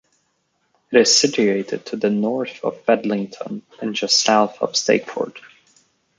[0.91, 5.37] It is situated to the north of Bedlington, and just south of Stakeford.